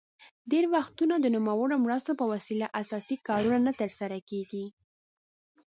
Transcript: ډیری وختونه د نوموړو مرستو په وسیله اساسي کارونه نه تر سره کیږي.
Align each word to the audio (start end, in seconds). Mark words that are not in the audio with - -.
ډیری 0.51 0.67
وختونه 0.77 1.15
د 1.19 1.25
نوموړو 1.35 1.75
مرستو 1.85 2.11
په 2.19 2.25
وسیله 2.33 2.67
اساسي 2.81 3.15
کارونه 3.27 3.59
نه 3.67 3.73
تر 3.79 3.89
سره 3.99 4.17
کیږي. 4.29 4.65